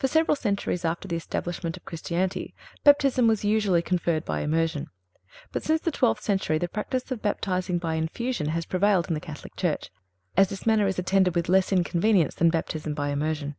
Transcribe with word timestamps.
For 0.00 0.08
several 0.08 0.34
centuries 0.34 0.84
after 0.84 1.06
the 1.06 1.14
establishment 1.14 1.76
of 1.76 1.84
Christianity 1.84 2.52
Baptism 2.82 3.28
was 3.28 3.44
usually 3.44 3.80
conferred 3.80 4.24
by 4.24 4.40
immersion; 4.40 4.88
but 5.52 5.62
since 5.62 5.80
the 5.80 5.92
twelfth 5.92 6.20
century 6.20 6.58
the 6.58 6.66
practice 6.66 7.12
of 7.12 7.22
baptising 7.22 7.78
by 7.78 7.94
infusion 7.94 8.48
has 8.48 8.66
prevailed 8.66 9.06
in 9.06 9.14
the 9.14 9.20
Catholic 9.20 9.54
Church, 9.54 9.92
as 10.36 10.48
this 10.48 10.66
manner 10.66 10.88
is 10.88 10.98
attended 10.98 11.36
with 11.36 11.48
less 11.48 11.72
inconvenience 11.72 12.34
than 12.34 12.50
Baptism 12.50 12.92
by 12.94 13.10
immersion. 13.10 13.54